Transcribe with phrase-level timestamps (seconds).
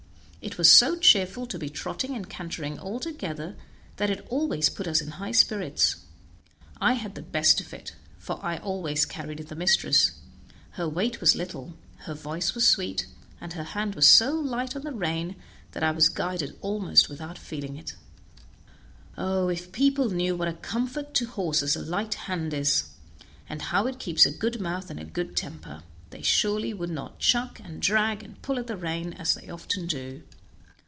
[0.43, 3.55] It was so cheerful to be trotting and cantering all together
[3.97, 5.97] that it always put us in high spirits.
[6.77, 10.13] I had the best of it, for I always carried the mistress;
[10.71, 11.75] her weight was little,
[12.05, 13.05] her voice was sweet,
[13.39, 15.35] and her hand was so light on the rein
[15.73, 17.93] that I was guided almost without feeling it.
[19.19, 19.47] Oh!
[19.47, 22.85] if people knew what a comfort to horses a light hand is,
[23.47, 27.19] and how it keeps a good mouth and a good temper, they surely would not
[27.19, 30.21] chuck, and drag, and pull at the rein as they often do.